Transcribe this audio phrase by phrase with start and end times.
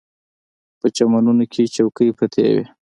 [0.79, 2.63] په چمنونو کې چوکۍ پرتې وې.